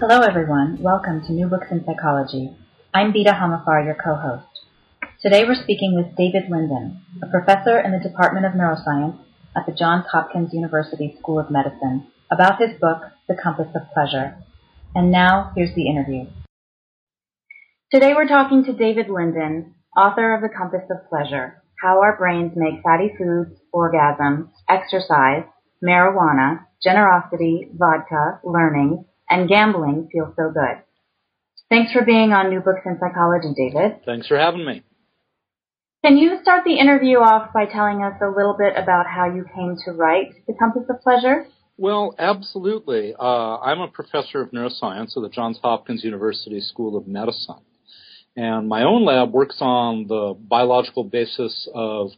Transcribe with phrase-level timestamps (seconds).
[0.00, 0.78] Hello, everyone.
[0.80, 2.56] Welcome to New Books in Psychology.
[2.94, 4.48] I'm Bita Hamafar, your co-host.
[5.20, 9.18] Today we're speaking with David Linden, a professor in the Department of Neuroscience
[9.54, 14.38] at the Johns Hopkins University School of Medicine, about his book, The Compass of Pleasure.
[14.94, 16.28] And now, here's the interview.
[17.92, 22.52] Today we're talking to David Linden, author of The Compass of Pleasure, How Our Brains
[22.56, 25.44] Make Fatty Foods, Orgasm, Exercise,
[25.84, 30.82] Marijuana, Generosity, Vodka, Learning, and gambling feels so good.
[31.70, 34.04] Thanks for being on New Books in Psychology, David.
[34.04, 34.82] Thanks for having me.
[36.04, 39.44] Can you start the interview off by telling us a little bit about how you
[39.54, 41.46] came to write The Compass of Pleasure?
[41.76, 43.14] Well, absolutely.
[43.18, 47.62] Uh, I'm a professor of neuroscience at the Johns Hopkins University School of Medicine.
[48.36, 52.10] And my own lab works on the biological basis of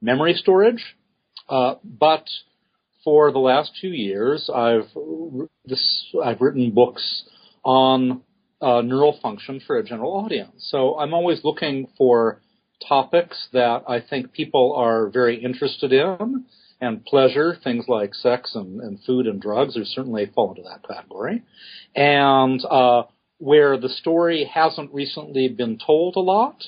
[0.00, 0.96] memory storage,
[1.48, 2.24] uh, but
[3.06, 4.90] for the last two years, I've
[5.64, 7.22] this, I've written books
[7.64, 8.22] on
[8.60, 10.54] uh, neural function for a general audience.
[10.70, 12.40] So I'm always looking for
[12.88, 16.46] topics that I think people are very interested in,
[16.80, 20.82] and pleasure, things like sex and, and food and drugs, are certainly fall into that
[20.92, 21.44] category,
[21.94, 23.04] and uh,
[23.38, 26.64] where the story hasn't recently been told a lot,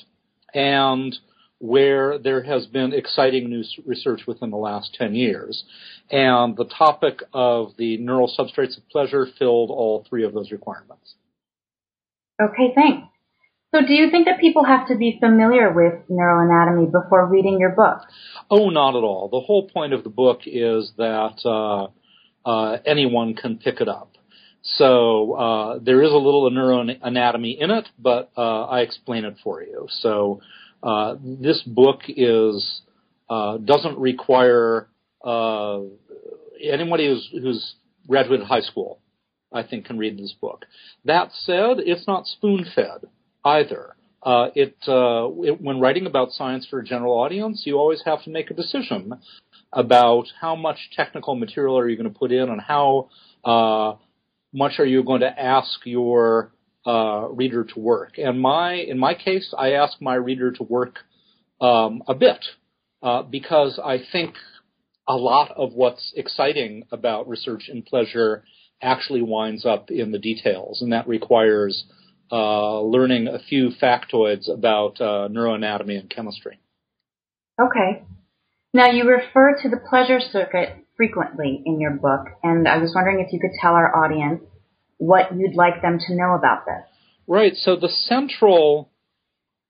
[0.53, 1.13] and
[1.59, 5.63] where there has been exciting new research within the last 10 years.
[6.09, 11.15] And the topic of the neural substrates of pleasure filled all three of those requirements.
[12.41, 13.07] Okay, thanks.
[13.73, 17.59] So do you think that people have to be familiar with neural anatomy before reading
[17.59, 17.99] your book?
[18.49, 19.29] Oh, not at all.
[19.29, 21.87] The whole point of the book is that uh,
[22.49, 24.13] uh, anyone can pick it up.
[24.63, 29.61] So uh, there is a little neuroanatomy in it, but uh, I explain it for
[29.61, 29.87] you.
[29.89, 30.41] So
[30.83, 32.81] uh, this book is
[33.29, 34.87] uh, doesn't require
[35.23, 35.81] uh,
[36.61, 37.75] anybody who's, who's
[38.07, 38.99] graduated high school,
[39.53, 40.65] I think, can read this book.
[41.05, 43.05] That said, it's not spoon-fed
[43.45, 43.95] either.
[44.21, 48.23] Uh, it, uh, it, when writing about science for a general audience, you always have
[48.23, 49.13] to make a decision
[49.71, 53.09] about how much technical material are you going to put in and how
[53.45, 53.93] uh,
[54.53, 56.51] much are you going to ask your
[56.85, 58.17] uh, reader to work.
[58.17, 60.99] And my, in my case, I ask my reader to work
[61.61, 62.45] um, a bit
[63.01, 64.35] uh, because I think
[65.07, 68.43] a lot of what's exciting about research in pleasure
[68.81, 71.85] actually winds up in the details, and that requires
[72.31, 76.59] uh, learning a few factoids about uh, neuroanatomy and chemistry.
[77.59, 78.03] Okay.
[78.73, 83.19] Now you refer to the pleasure circuit frequently in your book, and I was wondering
[83.19, 84.43] if you could tell our audience
[84.99, 86.83] what you'd like them to know about this.
[87.25, 87.55] Right.
[87.55, 88.91] So the central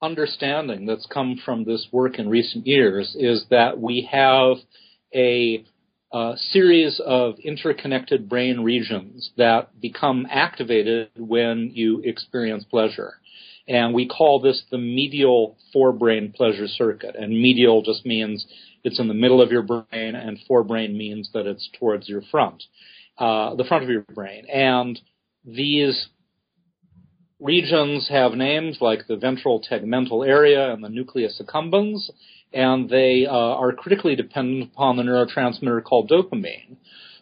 [0.01, 4.57] understanding that's come from this work in recent years is that we have
[5.13, 5.65] a,
[6.13, 13.13] a series of interconnected brain regions that become activated when you experience pleasure.
[13.67, 17.15] And we call this the medial forebrain pleasure circuit.
[17.15, 18.47] And medial just means
[18.83, 22.63] it's in the middle of your brain, and forebrain means that it's towards your front,
[23.17, 24.45] uh, the front of your brain.
[24.51, 24.99] And
[25.45, 26.07] these
[27.39, 32.09] regions have names like the ventral tegmental area and the nucleus accumbens,
[32.53, 36.75] and they uh, are critically dependent upon the neurotransmitter called dopamine.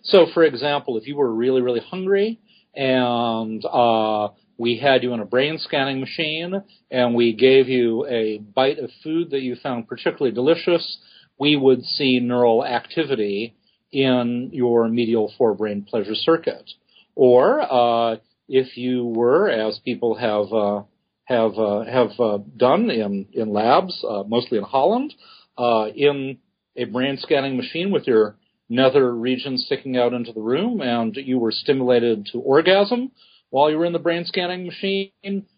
[0.03, 2.39] So, for example, if you were really, really hungry
[2.73, 8.37] and uh, we had you in a brain scanning machine and we gave you a
[8.37, 10.97] bite of food that you found particularly delicious,
[11.39, 13.55] we would see neural activity
[13.91, 16.71] in your medial forebrain pleasure circuit.
[17.17, 18.17] Or uh,
[18.47, 20.83] if you were, as people have uh,
[21.25, 25.13] have uh, have uh, done in in labs, uh, mostly in Holland,
[25.57, 26.37] uh, in
[26.75, 28.37] a brain scanning machine with your
[28.69, 33.11] nether region sticking out into the room, and you were stimulated to orgasm
[33.49, 35.11] while you were in the brain scanning machine,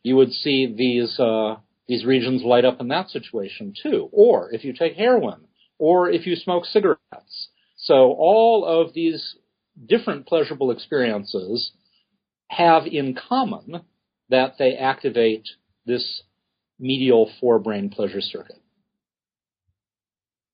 [0.04, 1.56] you would see these uh,
[1.88, 4.10] these regions light up in that situation too.
[4.12, 5.42] Or if you take heroin,
[5.78, 7.50] or if you smoke cigarettes.
[7.78, 9.36] So all of these
[9.86, 11.72] different pleasurable experiences
[12.50, 13.81] have in common
[14.30, 15.48] that they activate
[15.86, 16.24] this
[16.80, 18.62] medial forebrain pleasure circuit.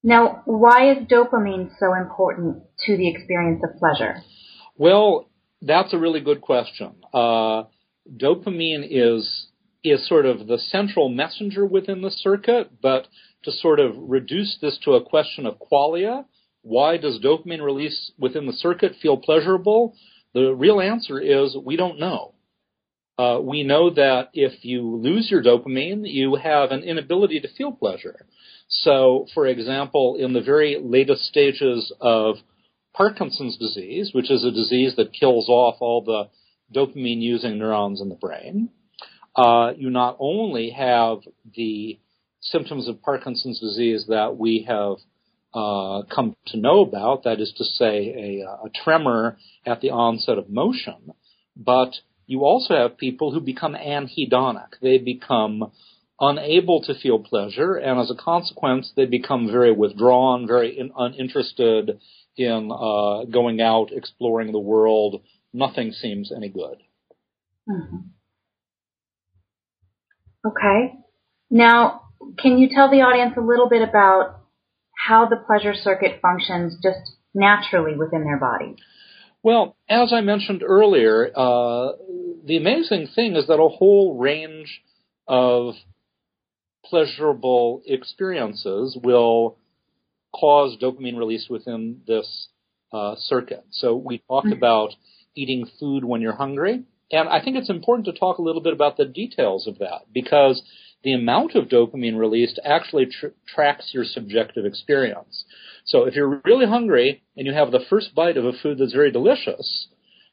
[0.04, 4.22] Now, why is dopamine so important to the experience of pleasure?
[4.78, 5.30] Well,
[5.62, 6.96] that's a really good question.
[7.14, 7.64] Uh,
[8.16, 9.48] dopamine is
[9.84, 13.08] is sort of the central messenger within the circuit, but
[13.44, 16.26] to sort of reduce this to a question of qualia,
[16.66, 19.96] why does dopamine release within the circuit feel pleasurable?
[20.34, 22.34] The real answer is we don't know.
[23.20, 27.72] Uh, we know that if you lose your dopamine, you have an inability to feel
[27.72, 28.26] pleasure.
[28.68, 32.38] So, for example, in the very latest stages of
[32.94, 36.30] Parkinson's disease, which is a disease that kills off all the
[36.78, 38.70] dopamine using neurons in the brain,
[39.36, 41.20] uh, you not only have
[41.56, 42.00] the
[42.42, 44.98] symptoms of Parkinson's disease that we have
[45.56, 50.38] uh, come to know about, that is to say, a, a tremor at the onset
[50.38, 51.14] of motion,
[51.56, 51.92] but
[52.28, 54.68] you also have people who become anhedonic.
[54.82, 55.72] They become
[56.20, 62.00] unable to feel pleasure, and as a consequence, they become very withdrawn, very in, uninterested
[62.38, 65.22] in uh, going out, exploring the world.
[65.54, 66.78] Nothing seems any good.
[67.70, 67.98] Mm-hmm.
[70.48, 70.94] Okay.
[71.50, 72.02] Now,
[72.38, 74.45] can you tell the audience a little bit about
[75.08, 78.76] how the pleasure circuit functions just naturally within their body?
[79.44, 81.92] Well, as I mentioned earlier, uh,
[82.46, 84.82] the amazing thing is that a whole range
[85.28, 85.76] of
[86.86, 89.58] pleasurable experiences will
[90.34, 92.48] cause dopamine release within this
[92.92, 93.64] uh, circuit.
[93.72, 94.58] So we talked mm-hmm.
[94.58, 94.92] about
[95.36, 98.74] eating food when you're hungry, and I think it's important to talk a little bit
[98.74, 100.62] about the details of that because
[101.06, 105.46] the amount of dopamine released actually tr- tracks your subjective experience.
[105.86, 108.92] So if you're really hungry and you have the first bite of a food that's
[108.92, 109.88] very delicious,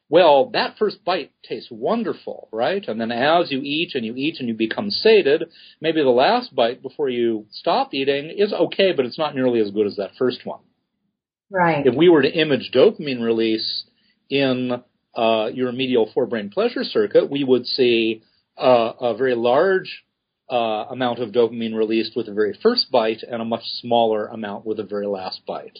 [0.09, 2.83] well, that first bite tastes wonderful, right?
[2.87, 5.43] And then as you eat and you eat and you become sated,
[5.79, 9.69] maybe the last bite before you stop eating is okay, but it's not nearly as
[9.69, 10.61] good as that first one.
[11.51, 11.85] Right.
[11.85, 13.83] If we were to image dopamine release
[14.27, 14.81] in
[15.15, 18.23] uh, your medial forebrain pleasure circuit, we would see
[18.57, 20.03] uh, a very large
[20.51, 24.65] uh, amount of dopamine released with the very first bite and a much smaller amount
[24.65, 25.79] with the very last bite.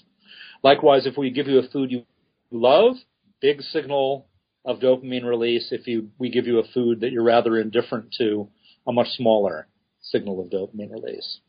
[0.63, 2.05] Likewise, if we give you a food you
[2.51, 2.95] love,
[3.41, 4.27] big signal
[4.65, 5.69] of dopamine release.
[5.71, 8.49] If you, we give you a food that you're rather indifferent to,
[8.87, 9.67] a much smaller
[10.01, 11.39] signal of dopamine release.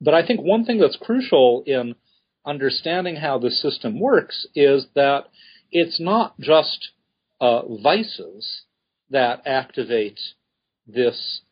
[0.00, 1.94] But I think one thing that's crucial in
[2.44, 5.26] understanding how the system works is that
[5.70, 6.90] it's not just
[7.40, 8.62] uh, vices
[9.10, 10.18] that activate
[10.86, 11.42] this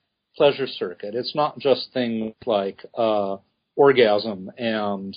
[0.40, 1.14] pleasure circuit.
[1.14, 3.36] It's not just things like uh,
[3.76, 5.14] orgasm and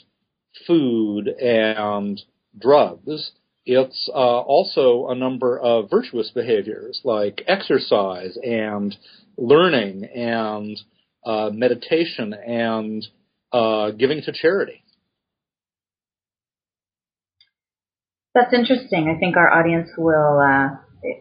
[0.68, 2.22] food and
[2.60, 3.32] drugs.
[3.66, 8.94] It's uh, also a number of virtuous behaviors like exercise and
[9.38, 10.78] learning and
[11.26, 13.08] uh, meditation and
[13.54, 14.84] uh, giving to charity.
[18.36, 19.08] That's interesting.
[19.08, 21.12] I think our audience will uh,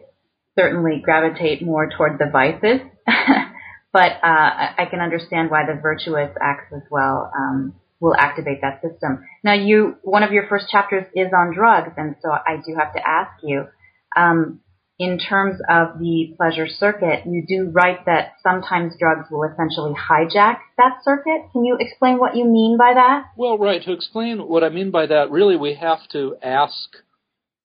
[0.59, 2.81] certainly gravitate more toward the vices
[3.93, 8.81] but uh, I can understand why the virtuous acts as well um, will activate that
[8.81, 9.23] system.
[9.43, 12.93] Now, you one of your first chapters is on drugs, and so I do have
[12.95, 13.65] to ask you,
[14.15, 14.59] um,
[14.97, 20.57] in terms of the pleasure circuit, you do write that sometimes drugs will essentially hijack
[20.77, 21.51] that circuit.
[21.51, 23.25] Can you explain what you mean by that?
[23.37, 23.81] Well, right.
[23.83, 26.89] To explain what I mean by that, really, we have to ask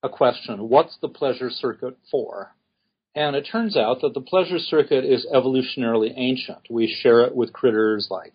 [0.02, 2.54] a question: What's the pleasure circuit for?
[3.18, 6.60] And it turns out that the pleasure circuit is evolutionarily ancient.
[6.70, 8.34] We share it with critters like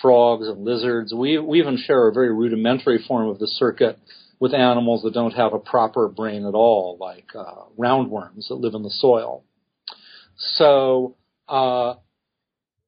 [0.00, 1.14] frogs and lizards.
[1.14, 3.96] We, we even share a very rudimentary form of the circuit
[4.40, 8.74] with animals that don't have a proper brain at all, like uh, roundworms that live
[8.74, 9.44] in the soil.
[10.36, 11.14] So,
[11.46, 11.94] uh,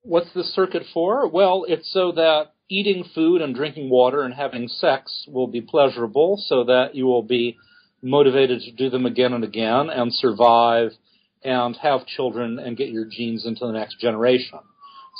[0.03, 1.29] what's the circuit for?
[1.29, 6.43] Well, it's so that eating food and drinking water and having sex will be pleasurable,
[6.45, 7.57] so that you will be
[8.03, 10.91] motivated to do them again and again and survive
[11.45, 14.59] and have children and get your genes into the next generation.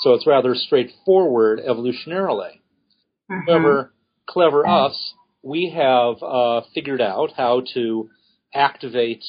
[0.01, 2.59] So it's rather straightforward evolutionarily.
[3.31, 3.47] Mm-hmm.
[3.47, 3.93] However,
[4.27, 8.09] clever us, we have uh, figured out how to
[8.53, 9.23] activate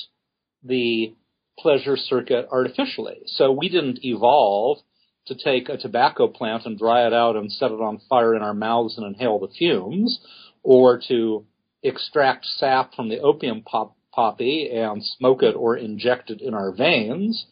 [0.64, 1.14] the
[1.58, 3.22] pleasure circuit artificially.
[3.26, 4.78] So we didn't evolve
[5.26, 8.42] to take a tobacco plant and dry it out and set it on fire in
[8.42, 10.20] our mouths and inhale the fumes,
[10.62, 11.44] or to
[11.82, 16.72] extract sap from the opium pop- poppy and smoke it or inject it in our
[16.72, 17.46] veins.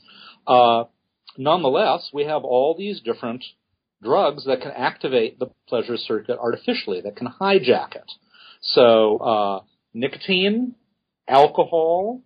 [0.47, 0.85] Uh,
[1.37, 3.45] nonetheless, we have all these different
[4.03, 8.11] drugs that can activate the pleasure circuit artificially, that can hijack it.
[8.61, 9.61] So, uh,
[9.93, 10.75] nicotine,
[11.29, 12.23] alcohol,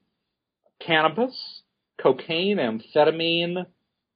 [0.85, 1.62] cannabis,
[2.00, 3.66] cocaine, amphetamine,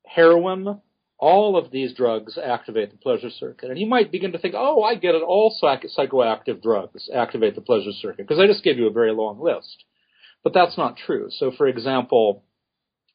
[0.06, 0.80] heroin,
[1.18, 3.70] all of these drugs activate the pleasure circuit.
[3.70, 7.60] And you might begin to think, oh, I get it, all psychoactive drugs activate the
[7.60, 9.84] pleasure circuit, because I just gave you a very long list.
[10.44, 11.28] But that's not true.
[11.30, 12.44] So, for example,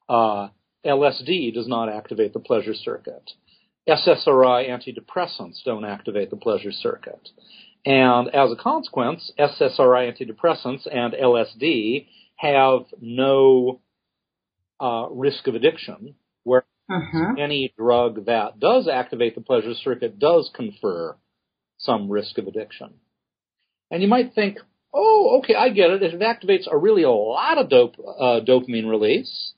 [0.08, 0.50] uh,
[0.86, 3.32] LSD does not activate the pleasure circuit.
[3.88, 7.30] SSRI antidepressants don't activate the pleasure circuit.
[7.86, 13.80] And as a consequence, SSRI antidepressants and LSD have no
[14.80, 17.36] uh, risk of addiction, where uh-huh.
[17.40, 21.16] any drug that does activate the pleasure circuit does confer
[21.78, 22.94] some risk of addiction.
[23.90, 24.60] And you might think,
[24.94, 26.04] oh, okay, I get it.
[26.04, 29.54] If it activates a really a lot of dope, uh, dopamine release,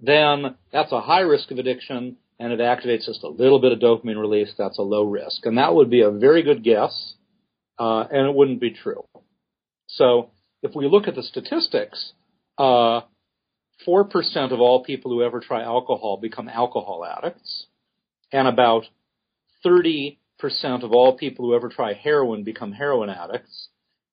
[0.00, 3.72] then that's a high risk of addiction, and if it activates just a little bit
[3.72, 5.46] of dopamine release, that's a low risk.
[5.46, 7.14] And that would be a very good guess,
[7.78, 9.04] uh, and it wouldn't be true.
[9.86, 10.30] So
[10.62, 12.12] if we look at the statistics,
[12.58, 13.02] uh,
[13.86, 17.66] 4% of all people who ever try alcohol become alcohol addicts,
[18.32, 18.84] and about
[19.64, 20.16] 30%
[20.82, 23.68] of all people who ever try heroin become heroin addicts,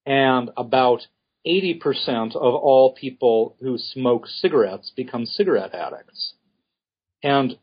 [0.10, 1.06] and about
[1.48, 6.34] 80% of all people who smoke cigarettes become cigarette addicts.
[7.22, 7.58] And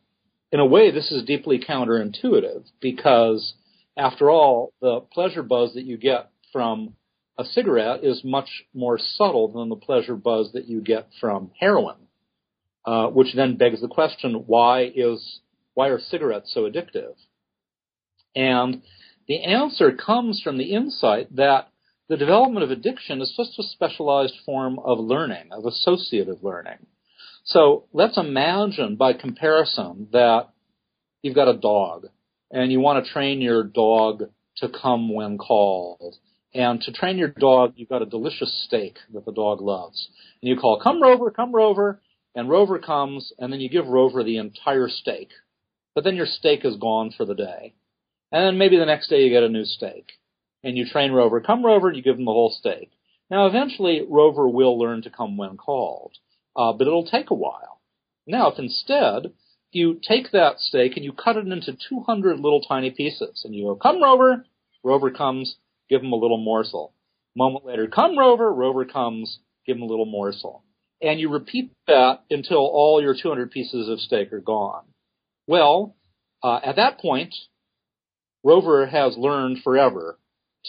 [0.52, 3.54] in a way, this is deeply counterintuitive because,
[3.96, 6.94] after all, the pleasure buzz that you get from
[7.36, 11.96] a cigarette is much more subtle than the pleasure buzz that you get from heroin,
[12.84, 15.40] uh, which then begs the question: Why is
[15.74, 17.14] why are cigarettes so addictive?
[18.36, 18.82] And
[19.26, 21.68] the answer comes from the insight that
[22.08, 26.86] the development of addiction is just a specialized form of learning, of associative learning.
[27.44, 30.48] So let's imagine by comparison that
[31.22, 32.06] you've got a dog
[32.50, 34.24] and you want to train your dog
[34.58, 36.16] to come when called.
[36.54, 40.08] And to train your dog, you've got a delicious steak that the dog loves.
[40.40, 42.00] And you call, come Rover, come Rover,
[42.34, 45.30] and Rover comes, and then you give Rover the entire steak.
[45.94, 47.74] But then your steak is gone for the day.
[48.32, 50.12] And then maybe the next day you get a new steak
[50.66, 52.90] and you train Rover, come Rover, and you give him the whole steak.
[53.30, 56.16] Now, eventually, Rover will learn to come when called,
[56.56, 57.80] uh, but it'll take a while.
[58.26, 59.32] Now, if instead
[59.70, 63.66] you take that steak and you cut it into 200 little tiny pieces, and you
[63.66, 64.44] go, come Rover,
[64.82, 65.54] Rover comes,
[65.88, 66.92] give him a little morsel.
[67.36, 70.64] Moment later, come Rover, Rover comes, give him a little morsel.
[71.00, 74.82] And you repeat that until all your 200 pieces of steak are gone.
[75.46, 75.94] Well,
[76.42, 77.36] uh, at that point,
[78.42, 80.18] Rover has learned forever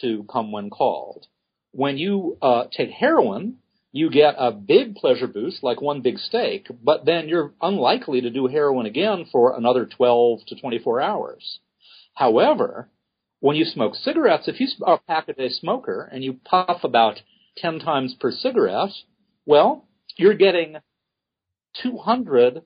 [0.02, 1.26] to come when called.
[1.72, 3.58] When you uh, take heroin,
[3.92, 8.30] you get a big pleasure boost, like one big steak, but then you're unlikely to
[8.30, 11.60] do heroin again for another 12 to 24 hours.
[12.14, 12.90] However,
[13.40, 16.84] when you smoke cigarettes, if you are a pack a day smoker and you puff
[16.84, 17.22] about
[17.58, 18.92] 10 times per cigarette,
[19.46, 19.88] well,
[20.18, 20.78] you're getting
[21.82, 22.62] 200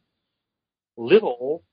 [0.97, 1.63] little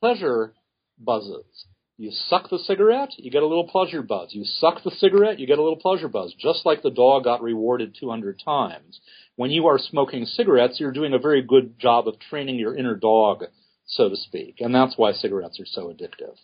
[0.00, 0.54] pleasure
[0.98, 1.66] buzzes.
[2.00, 4.30] You suck the cigarette, you get a little pleasure buzz.
[4.32, 7.42] You suck the cigarette, you get a little pleasure buzz, just like the dog got
[7.42, 8.98] rewarded 200 times.
[9.36, 12.96] When you are smoking cigarettes, you're doing a very good job of training your inner
[12.96, 13.44] dog,
[13.84, 14.62] so to speak.
[14.62, 16.36] And that's why cigarettes are so addictive.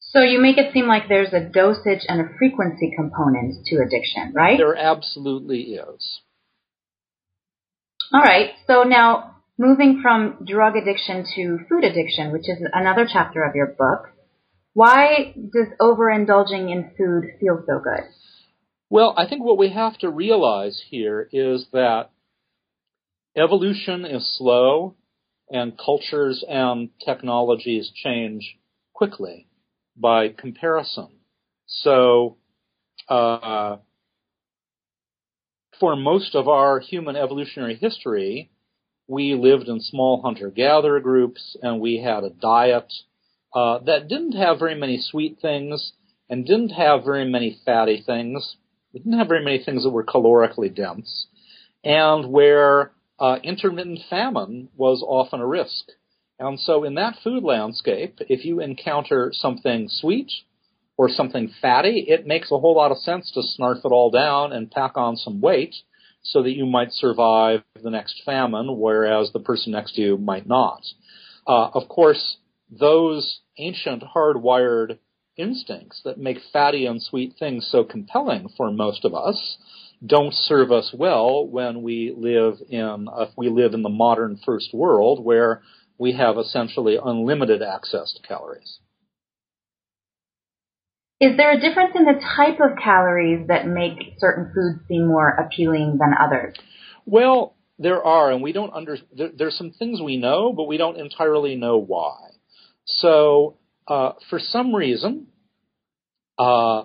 [0.00, 4.32] So you make it seem like there's a dosage and a frequency component to addiction,
[4.34, 4.58] right?
[4.58, 6.20] There absolutely is.
[8.12, 8.50] All right.
[8.66, 13.68] So now moving from drug addiction to food addiction, which is another chapter of your
[13.68, 14.08] book,
[14.74, 18.04] why does overindulging in food feel so good?
[18.88, 22.10] Well, I think what we have to realize here is that
[23.36, 24.96] evolution is slow
[25.50, 28.58] and cultures and technologies change
[28.94, 29.48] quickly
[29.96, 31.08] by comparison.
[31.66, 32.36] So,
[33.08, 33.76] uh,
[35.78, 38.51] for most of our human evolutionary history,
[39.08, 42.92] we lived in small hunter-gatherer groups, and we had a diet
[43.54, 45.92] uh, that didn't have very many sweet things
[46.30, 48.56] and didn't have very many fatty things.
[48.94, 51.26] It didn't have very many things that were calorically dense,
[51.84, 55.84] and where uh, intermittent famine was often a risk.
[56.38, 60.30] And so, in that food landscape, if you encounter something sweet
[60.96, 64.52] or something fatty, it makes a whole lot of sense to snarf it all down
[64.52, 65.74] and pack on some weight
[66.22, 70.46] so that you might survive the next famine, whereas the person next to you might
[70.46, 70.82] not.
[71.46, 72.36] Uh, of course,
[72.70, 74.98] those ancient hardwired
[75.36, 79.56] instincts that make fatty and sweet things so compelling for most of us
[80.04, 85.24] don't serve us well when we live in we live in the modern first world
[85.24, 85.62] where
[85.98, 88.78] we have essentially unlimited access to calories.
[91.22, 95.28] Is there a difference in the type of calories that make certain foods seem more
[95.30, 96.56] appealing than others?
[97.06, 98.98] Well, there are, and we don't under.
[99.16, 102.18] There, there's some things we know, but we don't entirely know why.
[102.86, 105.28] So, uh, for some reason,
[106.38, 106.84] uh,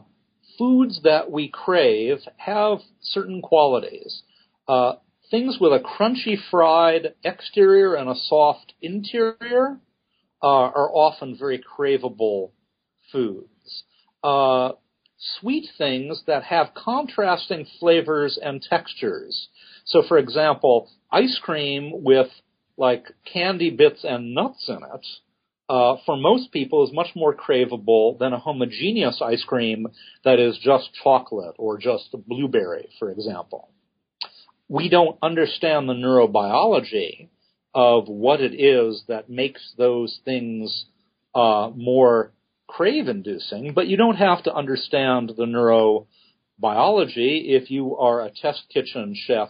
[0.57, 4.23] foods that we crave have certain qualities.
[4.67, 4.93] uh,
[5.31, 9.79] things with a crunchy fried exterior and a soft interior
[10.43, 12.51] uh, are often very craveable
[13.11, 13.49] foods.
[14.27, 14.73] Uh,
[15.39, 19.47] sweet things that have contrasting flavors and textures.
[19.85, 22.27] So, for example, ice cream with
[22.75, 25.05] like candy bits and nuts in it,
[25.69, 29.87] uh, for most people is much more craveable than a homogeneous ice cream
[30.25, 33.69] that is just chocolate or just blueberry, for example.
[34.67, 37.29] We don't understand the neurobiology
[37.73, 40.85] of what it is that makes those things
[41.33, 42.33] uh, more
[42.67, 46.05] crave inducing, but you don't have to understand the neurobiology
[47.49, 49.49] if you are a test kitchen chef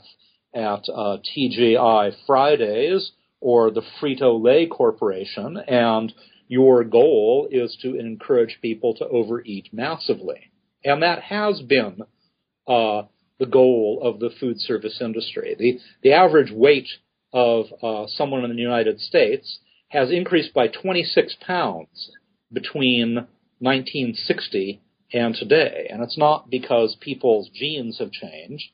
[0.54, 6.14] at uh, TGI Fridays or the Frito Lay Corporation, and
[6.48, 10.52] your goal is to encourage people to overeat massively.
[10.84, 12.02] And that has been
[12.68, 13.04] uh,
[13.40, 15.56] the goal of the food service industry.
[15.58, 16.88] The, the average weight
[17.34, 19.60] of uh, someone in the United States
[19.90, 22.12] has increased by 26 pounds
[22.52, 23.28] between
[23.60, 24.82] 1960
[25.14, 25.88] and today.
[25.90, 28.66] And it's not because people's genes have changed.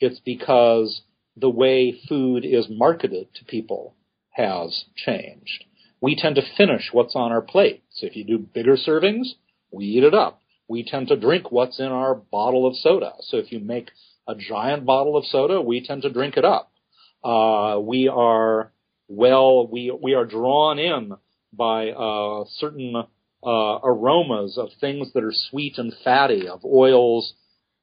[0.00, 1.02] It's because
[1.36, 3.94] the way food is marketed to people
[4.30, 5.64] has changed.
[6.00, 7.84] We tend to finish what's on our plate.
[7.90, 9.28] So if you do bigger servings,
[9.70, 10.40] we eat it up.
[10.68, 13.12] We tend to drink what's in our bottle of soda.
[13.20, 13.90] So if you make
[14.26, 16.72] a giant bottle of soda, we tend to drink it up.
[17.22, 18.72] Uh, we are
[19.08, 21.12] well, we we are drawn in
[21.52, 23.04] by uh, certain
[23.44, 27.34] uh, aromas of things that are sweet and fatty, of oils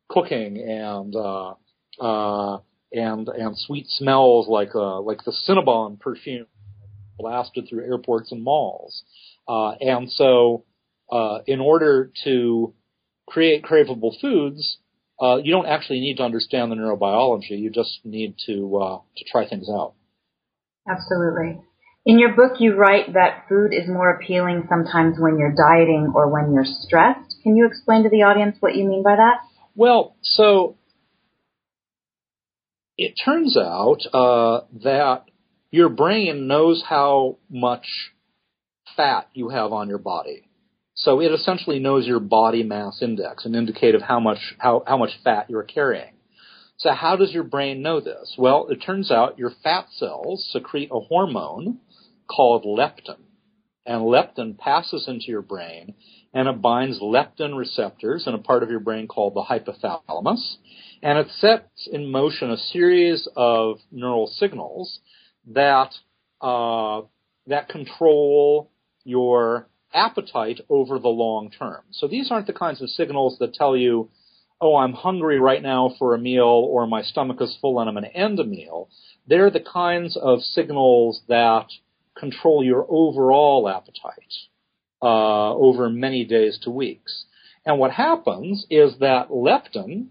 [0.09, 1.53] cooking and uh,
[1.99, 2.59] uh,
[2.91, 6.47] and and sweet smells like uh, like the Cinnabon perfume
[7.17, 9.03] blasted through airports and malls.
[9.47, 10.63] Uh, and so,
[11.11, 12.73] uh, in order to
[13.27, 14.77] create craveable foods,
[15.21, 17.59] uh, you don't actually need to understand the neurobiology.
[17.59, 19.93] You just need to uh, to try things out.
[20.89, 21.61] Absolutely.
[22.05, 26.31] In your book, you write that food is more appealing sometimes when you're dieting or
[26.31, 27.35] when you're stressed.
[27.43, 29.39] Can you explain to the audience what you mean by that?
[29.75, 30.77] Well, so
[32.97, 35.25] it turns out uh, that
[35.71, 37.85] your brain knows how much
[38.97, 40.49] fat you have on your body.
[40.95, 44.97] So it essentially knows your body mass index, an indicator of how much how, how
[44.97, 46.13] much fat you're carrying.
[46.77, 48.35] So how does your brain know this?
[48.37, 51.79] Well, it turns out your fat cells secrete a hormone
[52.29, 53.17] called leptin.
[53.85, 55.95] And leptin passes into your brain
[56.33, 60.57] and it binds leptin receptors in a part of your brain called the hypothalamus
[61.01, 64.99] and it sets in motion a series of neural signals
[65.47, 65.93] that
[66.41, 67.01] uh,
[67.47, 68.71] that control
[69.03, 71.81] your appetite over the long term.
[71.91, 74.09] So these aren't the kinds of signals that tell you,
[74.61, 77.95] "Oh, I'm hungry right now for a meal," or "My stomach is full and I'm
[77.95, 78.89] going to end a meal."
[79.27, 81.67] They're the kinds of signals that
[82.19, 84.33] control your overall appetite
[85.01, 87.25] uh, over many days to weeks.
[87.65, 90.07] And what happens is that leptin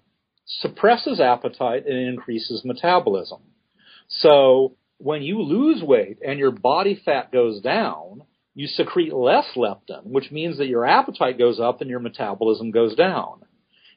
[0.47, 3.41] suppresses appetite and increases metabolism.
[4.09, 8.23] So when you lose weight and your body fat goes down,
[8.55, 12.97] you secrete less leptin, which means that your appetite goes up and your metabolism goes
[12.97, 13.43] down.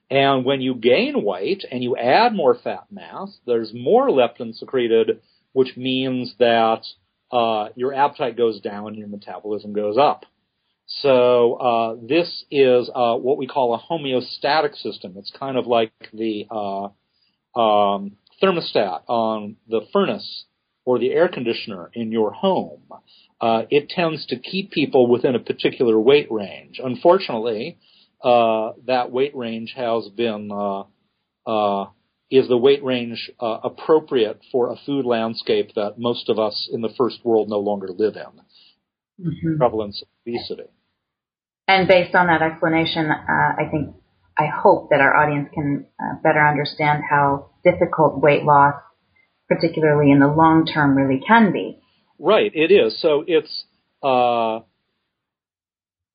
[0.10, 5.22] And when you gain weight and you add more fat mass, there's more leptin secreted,
[5.54, 6.84] which means that
[7.32, 10.26] uh, your appetite goes down and your metabolism goes up.
[10.88, 15.14] So uh, this is uh, what we call a homeostatic system.
[15.16, 20.46] It's kind of like the uh, um, thermostat on the furnace
[20.84, 22.82] or the air conditioner in your home.
[23.40, 26.82] Uh, it tends to keep people within a particular weight range.
[26.84, 27.78] Unfortunately,
[28.22, 30.52] uh, that weight range has been
[32.32, 36.94] is the weight range appropriate for a food landscape that most of us in the
[36.98, 39.28] first world no longer live in.
[39.28, 39.58] Mm-hmm.
[39.58, 40.70] Prevalence of obesity.
[41.68, 43.96] And based on that explanation, uh, I think,
[44.38, 48.76] I hope that our audience can uh, better understand how difficult weight loss,
[49.48, 51.80] particularly in the long term, really can be.
[52.18, 53.00] Right, it is.
[53.02, 53.66] So it's
[54.02, 54.62] uh,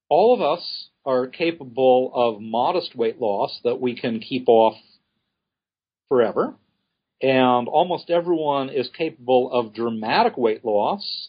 [0.09, 4.75] all of us are capable of modest weight loss that we can keep off
[6.09, 6.55] forever,
[7.23, 11.29] and almost everyone is capable of dramatic weight loss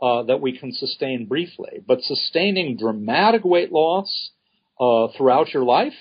[0.00, 1.80] uh, that we can sustain briefly.
[1.86, 4.30] But sustaining dramatic weight loss
[4.80, 5.94] uh, throughout your life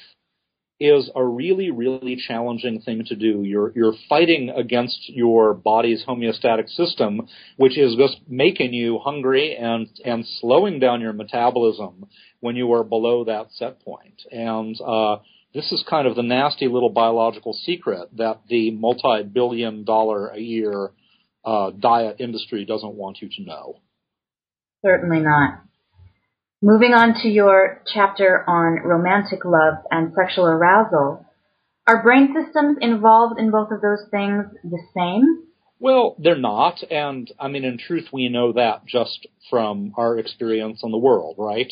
[0.79, 3.43] is a really, really challenging thing to do.
[3.43, 9.87] You're you're fighting against your body's homeostatic system, which is just making you hungry and
[10.03, 12.05] and slowing down your metabolism
[12.41, 14.21] when you are below that set point.
[14.31, 15.17] And uh,
[15.55, 20.91] this is kind of the nasty little biological secret that the multi-billion dollar a year
[21.45, 23.79] uh, diet industry doesn't want you to know.
[24.85, 25.61] Certainly not.
[26.61, 31.25] Moving on to your chapter on romantic love and sexual arousal,
[31.87, 35.43] are brain systems involved in both of those things the same?
[35.79, 40.81] Well, they're not, and I mean, in truth, we know that just from our experience
[40.83, 41.71] in the world, right?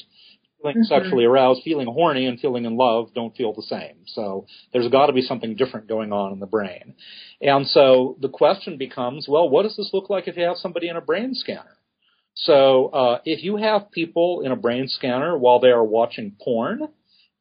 [0.64, 0.84] Feeling mm-hmm.
[0.84, 3.98] sexually aroused, feeling horny, and feeling in love don't feel the same.
[4.06, 6.96] So there's got to be something different going on in the brain.
[7.42, 10.88] And so the question becomes, well, what does this look like if you have somebody
[10.88, 11.78] in a brain scanner?
[12.36, 16.88] So uh, if you have people in a brain scanner while they are watching porn,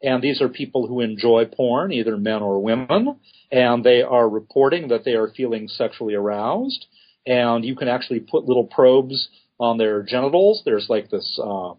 [0.03, 3.21] and these are people who enjoy porn, either men or women,
[3.53, 6.87] and they are reporting that they are feeling sexually aroused.
[7.25, 9.29] And you can actually put little probes
[9.61, 10.63] on their genitals.
[10.65, 11.75] There's like this uh,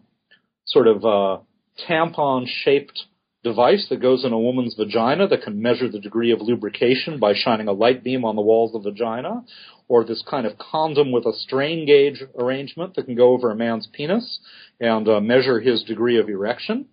[0.64, 1.38] sort of uh,
[1.88, 3.04] tampon-shaped
[3.42, 7.34] device that goes in a woman's vagina that can measure the degree of lubrication by
[7.34, 9.44] shining a light beam on the walls of the vagina,
[9.86, 13.54] or this kind of condom with a strain gauge arrangement that can go over a
[13.54, 14.40] man's penis
[14.80, 16.86] and uh, measure his degree of erection.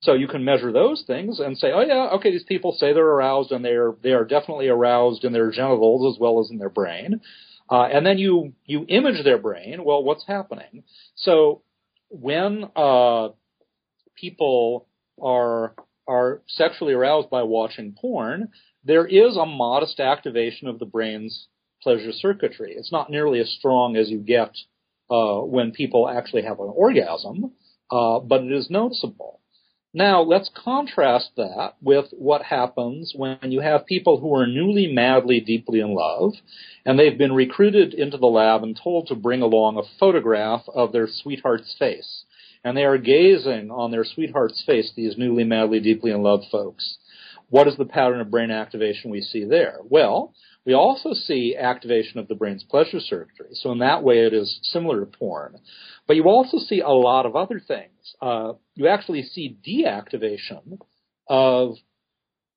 [0.00, 3.04] So you can measure those things and say, oh yeah, okay, these people say they're
[3.04, 6.68] aroused and they're they are definitely aroused in their genitals as well as in their
[6.68, 7.20] brain.
[7.70, 9.82] Uh, and then you you image their brain.
[9.82, 10.84] Well, what's happening?
[11.16, 11.62] So
[12.20, 13.28] when uh,
[14.16, 14.86] people
[15.20, 15.74] are
[16.06, 18.50] are sexually aroused by watching porn,
[18.84, 21.48] there is a modest activation of the brain's
[21.82, 22.74] pleasure circuitry.
[22.76, 24.54] It's not nearly as strong as you get
[25.10, 27.52] uh, when people actually have an orgasm,
[27.90, 29.40] uh, but it is noticeable.
[29.96, 35.38] Now, let's contrast that with what happens when you have people who are newly, madly,
[35.38, 36.32] deeply in love,
[36.84, 40.90] and they've been recruited into the lab and told to bring along a photograph of
[40.90, 42.24] their sweetheart's face.
[42.64, 46.98] And they are gazing on their sweetheart's face, these newly, madly, deeply in love folks.
[47.50, 49.78] What is the pattern of brain activation we see there?
[49.88, 50.34] Well,
[50.66, 53.50] we also see activation of the brain's pleasure circuitry.
[53.52, 55.56] So in that way, it is similar to porn.
[56.06, 58.14] But you also see a lot of other things.
[58.20, 60.78] Uh, you actually see deactivation
[61.28, 61.74] of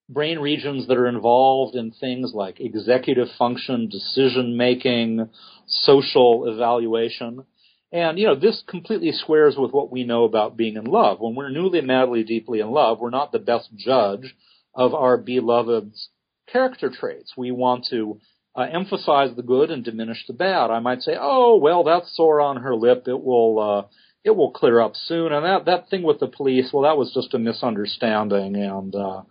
[0.09, 5.29] brain regions that are involved in things like executive function, decision making,
[5.67, 7.43] social evaluation.
[7.91, 11.19] And, you know, this completely squares with what we know about being in love.
[11.19, 14.33] When we're newly, madly, deeply in love, we're not the best judge
[14.73, 16.09] of our beloved's
[16.51, 17.33] character traits.
[17.37, 18.19] We want to
[18.55, 20.71] uh, emphasize the good and diminish the bad.
[20.71, 23.03] I might say, oh, well, that's sore on her lip.
[23.07, 23.87] It will, uh,
[24.23, 25.31] it will clear up soon.
[25.31, 28.55] And that, that thing with the police, well, that was just a misunderstanding.
[28.55, 29.21] And, uh,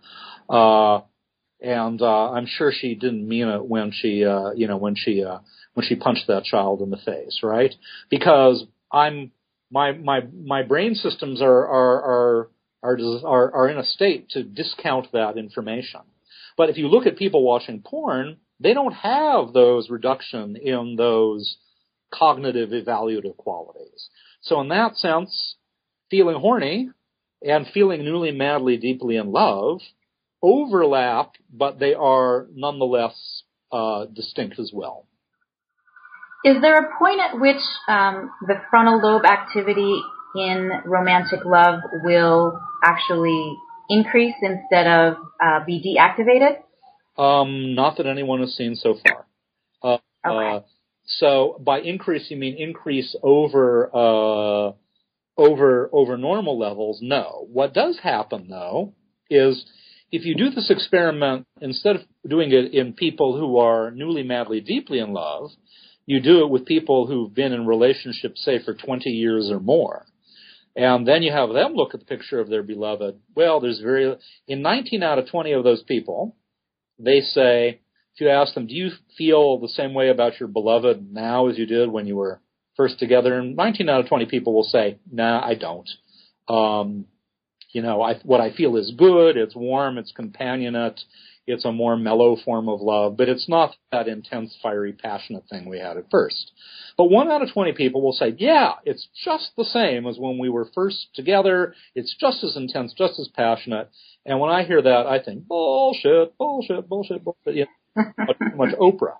[0.49, 1.01] uh,
[1.59, 5.23] and, uh, I'm sure she didn't mean it when she, uh, you know, when she,
[5.23, 5.39] uh,
[5.73, 7.73] when she punched that child in the face, right?
[8.09, 9.31] Because I'm,
[9.69, 12.49] my, my, my brain systems are, are, are,
[12.83, 16.01] are, are, are in a state to discount that information.
[16.57, 21.57] But if you look at people watching porn, they don't have those reduction in those
[22.13, 24.09] cognitive evaluative qualities.
[24.41, 25.55] So in that sense,
[26.09, 26.89] feeling horny
[27.43, 29.79] and feeling newly, madly, deeply in love
[30.41, 35.07] overlap, but they are nonetheless uh, distinct as well.
[36.45, 39.99] Is there a point at which um, the frontal lobe activity
[40.35, 43.57] in romantic love will actually
[43.89, 46.57] increase instead of uh, be deactivated?
[47.21, 49.25] Um, not that anyone has seen so far.
[49.81, 50.57] Uh, okay.
[50.57, 50.59] Uh,
[51.05, 54.73] so by increase, you mean increase over uh,
[55.37, 56.99] over over normal levels?
[57.01, 57.47] No.
[57.51, 58.93] What does happen though
[59.29, 59.65] is
[60.11, 64.61] if you do this experiment instead of doing it in people who are newly, madly,
[64.61, 65.51] deeply in love,
[66.05, 70.05] you do it with people who've been in relationships, say, for 20 years or more.
[70.77, 73.15] And then you have them look at the picture of their beloved.
[73.35, 74.15] Well, there's very,
[74.47, 76.35] in 19 out of 20 of those people,
[76.99, 77.81] they say,
[78.13, 81.57] if you ask them, do you feel the same way about your beloved now as
[81.57, 82.41] you did when you were
[82.75, 83.39] first together?
[83.39, 85.89] And 19 out of 20 people will say, nah, I don't.
[86.47, 87.05] Um,
[87.71, 90.99] you know, I, what I feel is good, it's warm, it's companionate,
[91.47, 95.67] it's a more mellow form of love, but it's not that intense, fiery, passionate thing
[95.67, 96.51] we had at first.
[96.97, 100.37] But one out of 20 people will say, yeah, it's just the same as when
[100.37, 101.73] we were first together.
[101.95, 103.89] It's just as intense, just as passionate.
[104.25, 107.69] And when I hear that, I think, bullshit, bullshit, bullshit, bullshit.
[107.95, 109.17] Much Oprah.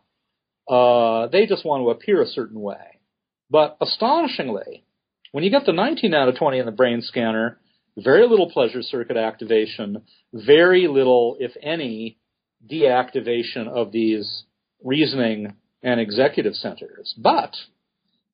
[0.68, 3.00] Uh, they just want to appear a certain way.
[3.50, 4.84] But astonishingly,
[5.32, 7.58] when you get the 19 out of 20 in the brain scanner,
[7.98, 12.18] very little pleasure circuit activation, very little, if any,
[12.70, 14.44] deactivation of these
[14.84, 17.14] reasoning and executive centers.
[17.18, 17.56] But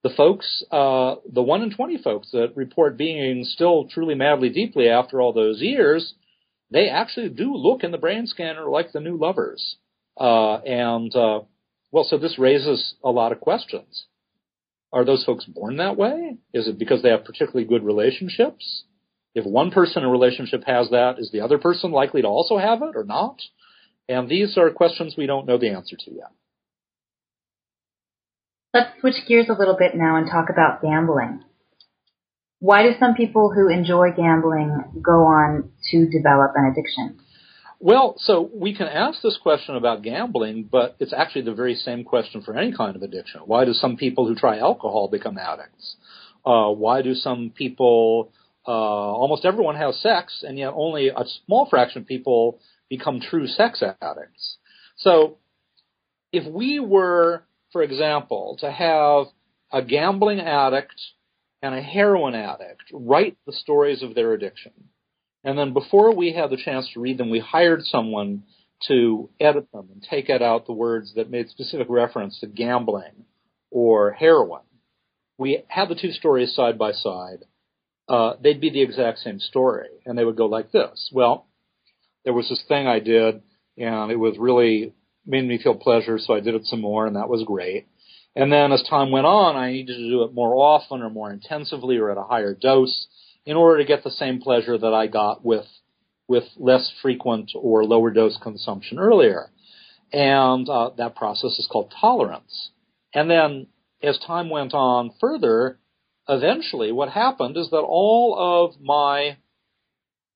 [0.04, 4.90] the folks, uh, the 1 in 20 folks that report being still truly madly deeply
[4.90, 6.14] after all those years,
[6.72, 9.78] they actually do look in the brain scanner like the new lovers.
[10.20, 11.40] Uh, and uh,
[11.92, 14.06] well, so this raises a lot of questions.
[14.92, 16.38] Are those folks born that way?
[16.54, 18.84] Is it because they have particularly good relationships?
[19.36, 22.58] If one person in a relationship has that, is the other person likely to also
[22.58, 23.42] have it or not?
[24.08, 26.32] And these are questions we don't know the answer to yet.
[28.74, 31.44] Let's switch gears a little bit now and talk about gambling.
[32.60, 37.20] Why do some people who enjoy gambling go on to develop an addiction?
[37.80, 42.06] Well, so we can ask this question about gambling, but it's actually the very same
[42.06, 43.42] question for any kind of addiction.
[43.46, 45.98] Why do some people who try alcohol become addicts?
[46.46, 48.32] Uh, why do some people,
[48.68, 53.48] uh, almost everyone has sex, and yet only a small fraction of people become true
[53.48, 54.58] sex addicts?
[54.98, 55.38] So,
[56.32, 59.26] if we were, for example, to have
[59.72, 61.00] a gambling addict
[61.62, 64.72] and a heroin addict write the stories of their addiction,
[65.44, 68.44] and then before we had the chance to read them, we hired someone
[68.88, 73.26] to edit them and take out the words that made specific reference to gambling
[73.72, 74.62] or heroin.
[75.38, 77.44] We had the two stories side by side.
[78.08, 81.10] Uh, they'd be the exact same story, and they would go like this.
[81.14, 81.48] Well,
[82.26, 83.42] there was this thing I did,
[83.78, 84.94] and it was really
[85.26, 87.88] made me feel pleasure, so I did it some more, and that was great.
[88.36, 91.32] And then as time went on, I needed to do it more often or more
[91.32, 93.08] intensively or at a higher dose
[93.46, 95.66] in order to get the same pleasure that I got with
[96.28, 99.50] with less frequent or lower dose consumption earlier.
[100.12, 102.70] And uh, that process is called tolerance.
[103.14, 103.68] And then
[104.02, 105.80] as time went on further,
[106.28, 109.38] eventually what happened is that all of my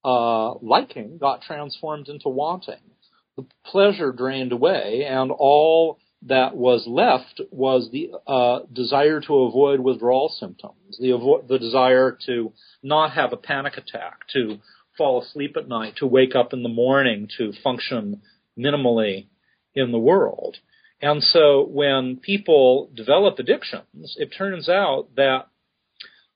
[0.04, 2.76] uh, liking got transformed into wanting.
[3.36, 9.80] The pleasure drained away, and all that was left was the uh, desire to avoid
[9.80, 14.58] withdrawal symptoms, the, avo- the desire to not have a panic attack, to
[14.98, 18.22] fall asleep at night, to wake up in the morning, to function
[18.58, 19.28] minimally
[19.76, 20.58] in the world.
[21.02, 25.46] And so when people develop addictions, it turns out that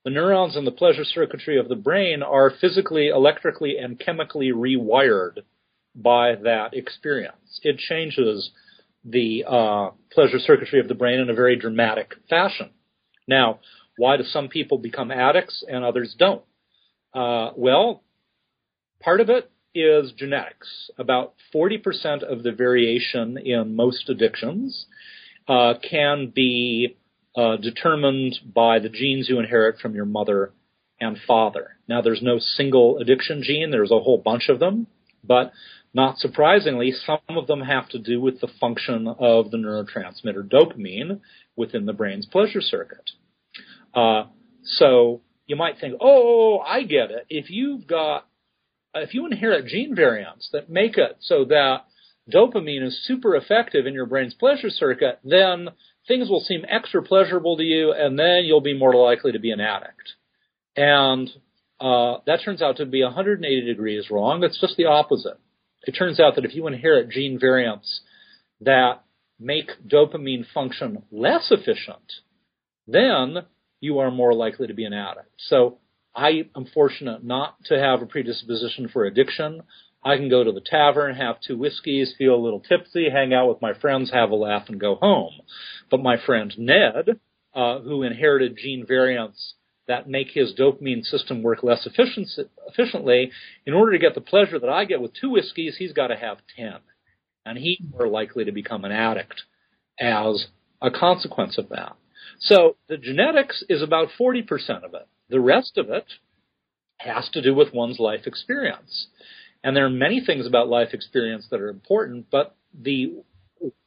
[0.04, 5.38] the neurons in the pleasure circuitry of the brain are physically, electrically, and chemically rewired
[5.94, 7.60] by that experience.
[7.62, 8.50] It changes
[9.04, 12.70] the uh, pleasure circuitry of the brain in a very dramatic fashion.
[13.28, 13.60] Now,
[13.96, 16.42] why do some people become addicts and others don't?
[17.14, 18.02] Uh, well,
[19.00, 20.90] part of it is genetics.
[20.98, 24.86] About 40% of the variation in most addictions
[25.48, 26.96] uh, can be
[27.36, 30.52] uh, determined by the genes you inherit from your mother
[31.00, 31.76] and father.
[31.88, 34.86] Now, there's no single addiction gene, there's a whole bunch of them,
[35.24, 35.52] but
[35.94, 41.20] not surprisingly, some of them have to do with the function of the neurotransmitter dopamine
[41.56, 43.10] within the brain's pleasure circuit.
[43.94, 44.24] Uh,
[44.64, 47.26] so you might think, oh, I get it.
[47.28, 48.26] If you've got,
[48.94, 51.84] if you inherit gene variants that make it so that
[52.32, 55.68] dopamine is super effective in your brain's pleasure circuit, then
[56.08, 59.50] things will seem extra pleasurable to you, and then you'll be more likely to be
[59.50, 60.14] an addict.
[60.76, 61.30] And
[61.80, 64.44] uh, that turns out to be 180 degrees wrong.
[64.44, 65.38] It's just the opposite.
[65.82, 68.00] It turns out that if you inherit gene variants
[68.60, 69.02] that
[69.40, 72.12] make dopamine function less efficient,
[72.86, 73.38] then
[73.80, 75.30] you are more likely to be an addict.
[75.38, 75.78] So
[76.14, 79.62] I am fortunate not to have a predisposition for addiction.
[80.04, 83.48] I can go to the tavern, have two whiskeys, feel a little tipsy, hang out
[83.48, 85.34] with my friends, have a laugh, and go home.
[85.90, 87.20] But my friend Ned,
[87.54, 89.54] uh, who inherited gene variants
[89.86, 93.30] that make his dopamine system work less efficiently,
[93.66, 96.16] in order to get the pleasure that I get with two whiskeys, he's got to
[96.16, 96.74] have 10.
[97.44, 99.42] And he's more likely to become an addict
[100.00, 100.46] as
[100.80, 101.94] a consequence of that.
[102.40, 104.48] So the genetics is about 40%
[104.84, 105.06] of it.
[105.28, 106.06] The rest of it
[106.98, 109.08] has to do with one's life experience.
[109.64, 113.22] And there are many things about life experience that are important, but the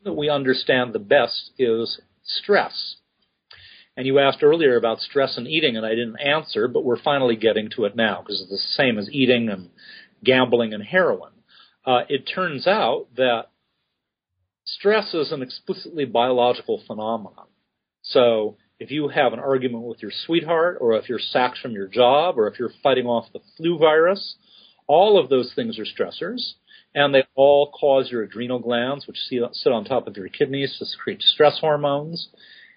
[0.03, 2.95] that we understand the best is stress.
[3.97, 7.35] And you asked earlier about stress and eating, and I didn't answer, but we're finally
[7.35, 9.69] getting to it now because it's the same as eating and
[10.23, 11.31] gambling and heroin.
[11.85, 13.47] Uh, it turns out that
[14.65, 17.47] stress is an explicitly biological phenomenon.
[18.01, 21.87] So if you have an argument with your sweetheart, or if you're sacked from your
[21.87, 24.35] job, or if you're fighting off the flu virus,
[24.87, 26.53] all of those things are stressors,
[26.93, 30.85] and they all cause your adrenal glands, which sit on top of your kidneys, to
[30.85, 32.29] secrete stress hormones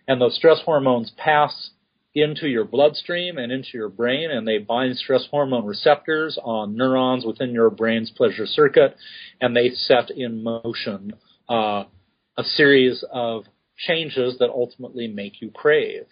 [0.08, 1.70] and those stress hormones pass
[2.14, 7.24] into your bloodstream and into your brain, and they bind stress hormone receptors on neurons
[7.24, 8.96] within your brain's pleasure circuit,
[9.40, 11.12] and they set in motion
[11.48, 11.84] uh,
[12.36, 13.44] a series of
[13.76, 16.06] changes that ultimately make you crave.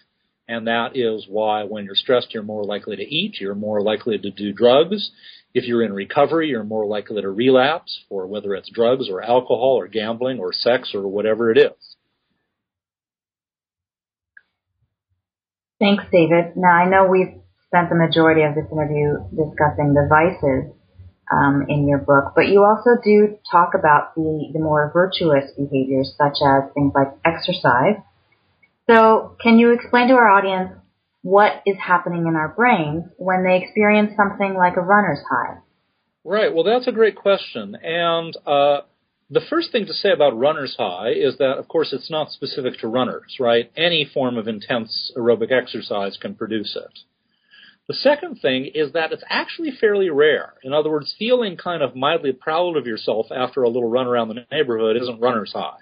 [0.46, 4.18] And that is why when you're stressed, you're more likely to eat, you're more likely
[4.18, 5.10] to do drugs.
[5.56, 9.76] If you're in recovery, you're more likely to relapse for whether it's drugs or alcohol
[9.80, 11.96] or gambling or sex or whatever it is.
[15.80, 16.56] Thanks, David.
[16.56, 20.74] Now, I know we've spent the majority of this interview discussing the vices
[21.32, 26.12] um, in your book, but you also do talk about the, the more virtuous behaviors,
[26.18, 27.96] such as things like exercise.
[28.90, 30.72] So, can you explain to our audience
[31.26, 35.56] what is happening in our brains when they experience something like a runner's high?
[36.22, 36.54] Right.
[36.54, 37.76] Well, that's a great question.
[37.82, 38.82] And uh,
[39.28, 42.78] the first thing to say about runner's high is that, of course, it's not specific
[42.78, 43.72] to runners, right?
[43.76, 46.96] Any form of intense aerobic exercise can produce it.
[47.88, 50.54] The second thing is that it's actually fairly rare.
[50.62, 54.28] In other words, feeling kind of mildly proud of yourself after a little run around
[54.28, 55.78] the neighborhood isn't runner's high.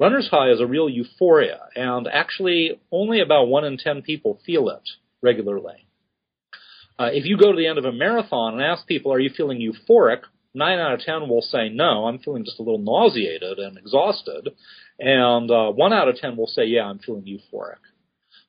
[0.00, 4.68] Runner's high is a real euphoria, and actually only about one in ten people feel
[4.68, 4.88] it
[5.22, 5.86] regularly.
[6.98, 9.30] Uh, if you go to the end of a marathon and ask people, are you
[9.36, 10.22] feeling euphoric?
[10.54, 14.50] Nine out of ten will say no, I'm feeling just a little nauseated and exhausted.
[14.98, 17.78] And uh, one out of ten will say, yeah, I'm feeling euphoric.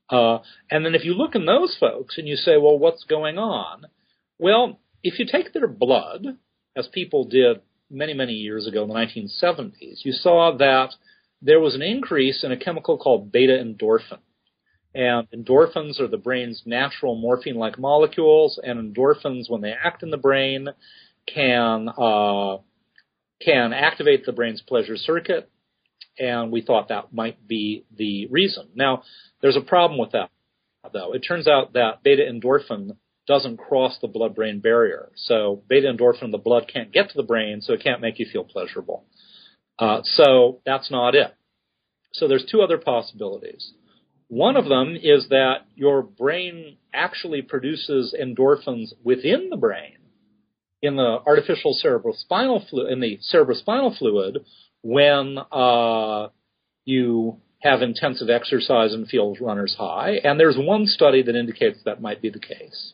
[0.10, 3.38] Uh, and then if you look in those folks and you say, well, what's going
[3.38, 3.86] on?
[4.40, 6.26] Well, if you take their blood,
[6.76, 10.94] as people did many, many years ago in the 1970s, you saw that
[11.42, 14.20] there was an increase in a chemical called beta endorphin.
[14.94, 20.10] And endorphins are the brain's natural morphine like molecules, and endorphins, when they act in
[20.10, 20.68] the brain,
[21.28, 22.58] can uh,
[23.40, 25.50] can activate the brain's pleasure circuit,
[26.18, 28.70] and we thought that might be the reason.
[28.76, 29.04] Now,
[29.42, 30.32] there's a problem with that,
[30.92, 31.14] though.
[31.14, 32.98] It turns out that beta endorphin
[33.28, 37.24] doesn't cross the blood-brain barrier, so beta endorphin in the blood can't get to the
[37.24, 39.06] brain, so it can't make you feel pleasurable.
[39.80, 41.34] Uh, so that's not it.
[42.14, 43.72] So there's two other possibilities.
[44.28, 49.96] One of them is that your brain actually produces endorphins within the brain
[50.82, 54.46] in the artificial cerebrospinal fluid, in the cerebrospinal fluid
[54.82, 56.28] when uh,
[56.86, 60.20] you have intensive exercise and feel runner's high.
[60.24, 62.94] And there's one study that indicates that might be the case.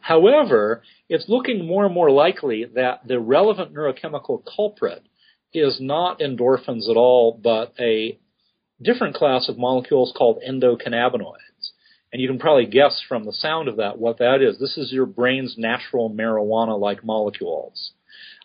[0.00, 5.02] However, it's looking more and more likely that the relevant neurochemical culprit
[5.52, 8.18] is not endorphins at all, but a
[8.80, 11.72] different class of molecules called endocannabinoids.
[12.12, 14.58] And you can probably guess from the sound of that what that is.
[14.58, 17.92] This is your brain's natural marijuana-like molecules.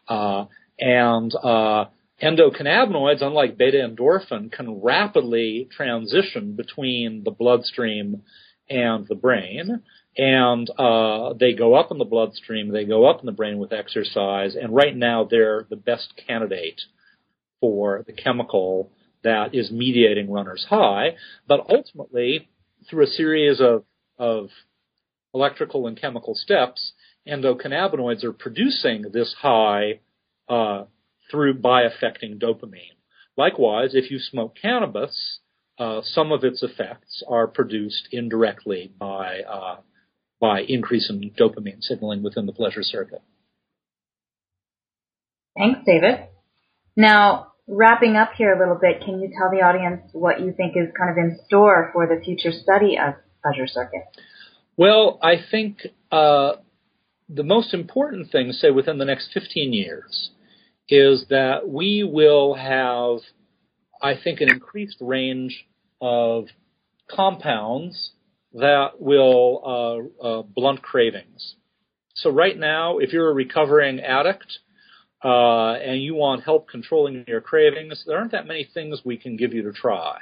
[0.07, 0.45] Uh,
[0.79, 1.85] and uh,
[2.21, 8.23] endocannabinoids, unlike beta endorphin, can rapidly transition between the bloodstream
[8.69, 9.81] and the brain.
[10.17, 13.73] And uh, they go up in the bloodstream, they go up in the brain with
[13.73, 16.81] exercise, and right now they're the best candidate
[17.59, 18.91] for the chemical
[19.23, 21.15] that is mediating runner's high.
[21.47, 22.49] But ultimately,
[22.89, 23.85] through a series of,
[24.19, 24.49] of
[25.33, 26.93] electrical and chemical steps,
[27.27, 30.01] endocannabinoids are producing this high
[30.47, 30.85] uh,
[31.31, 32.97] through by affecting dopamine.
[33.35, 35.39] Likewise, if you smoke cannabis,
[35.79, 39.77] uh, some of its effects are produced indirectly by uh,
[40.43, 43.21] by increasing dopamine signaling within the pleasure circuit.
[45.57, 46.27] Thanks, David.
[46.97, 50.73] Now, wrapping up here a little bit, can you tell the audience what you think
[50.75, 54.01] is kind of in store for the future study of pleasure circuit?
[54.75, 55.77] Well, I think
[56.11, 56.55] uh,
[57.29, 60.31] the most important thing, say within the next 15 years,
[60.89, 63.19] is that we will have,
[64.01, 65.65] I think, an increased range
[66.01, 66.47] of
[67.09, 68.11] compounds
[68.53, 71.55] that will uh, uh, blunt cravings.
[72.15, 74.59] So right now, if you're a recovering addict,
[75.23, 79.37] uh, and you want help controlling your cravings, there aren't that many things we can
[79.37, 80.19] give you to try.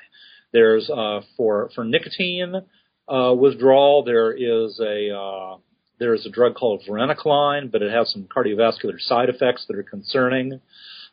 [0.53, 2.61] There's uh, for for nicotine
[3.09, 5.57] withdrawal, there is a
[6.01, 9.83] there is a drug called varenicline, but it has some cardiovascular side effects that are
[9.83, 10.59] concerning.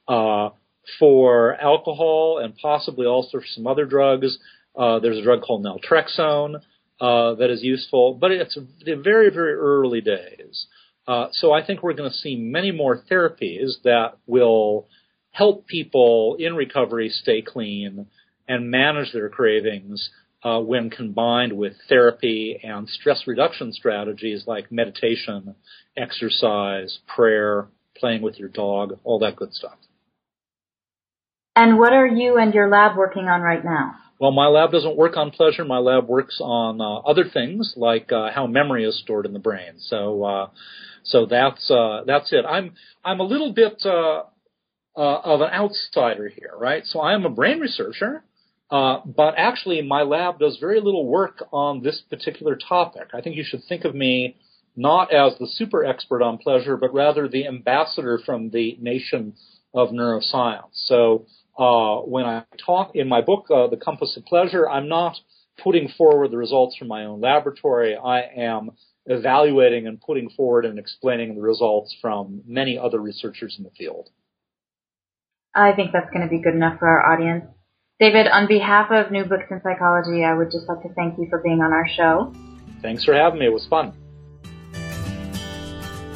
[0.09, 0.49] Uh,
[0.99, 4.39] for alcohol and possibly also for some other drugs,
[4.75, 6.63] uh, there's a drug called naltrexone
[7.01, 10.67] that is useful, but it's very very early days.
[11.07, 14.89] Uh, so I think we're going to see many more therapies that will
[15.31, 18.07] help people in recovery stay clean
[18.47, 20.11] and manage their cravings
[20.43, 25.55] uh, when combined with therapy and stress reduction strategies like meditation,
[25.97, 29.79] exercise, prayer, playing with your dog, all that good stuff.
[31.57, 33.97] And what are you and your lab working on right now?
[34.21, 35.64] Well, my lab doesn't work on pleasure.
[35.64, 39.39] My lab works on uh, other things like uh, how memory is stored in the
[39.39, 39.75] brain.
[39.79, 40.49] So, uh,
[41.05, 42.45] so that's uh, that's it.
[42.45, 44.23] I'm I'm a little bit uh,
[44.97, 46.85] uh, of an outsider here, right?
[46.85, 48.25] So I am a brain researcher,
[48.71, 53.09] Uh, but actually, my lab does very little work on this particular topic.
[53.14, 54.37] I think you should think of me
[54.77, 59.35] not as the super expert on pleasure, but rather the ambassador from the nation
[59.75, 60.75] of neuroscience.
[60.91, 61.25] So
[61.59, 65.17] uh, when I talk in my book, uh, The Compass of Pleasure, I'm not
[65.63, 67.97] putting forward the results from my own laboratory.
[67.97, 68.71] I am
[69.07, 74.09] evaluating and putting forward and explaining the results from many other researchers in the field.
[75.55, 77.47] I think that's going to be good enough for our audience.
[77.99, 81.27] David, on behalf of New Books in Psychology, I would just like to thank you
[81.29, 82.33] for being on our show.
[82.81, 83.47] Thanks for having me.
[83.47, 83.93] It was fun.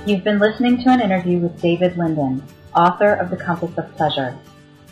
[0.06, 2.44] You've been listening to an interview with David Linden,
[2.76, 4.38] author of The Compass of Pleasure.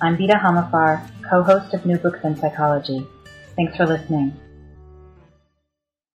[0.02, 3.06] I'm Vida Hamafar, co-host of New Books in Psychology.
[3.54, 4.34] Thanks for listening.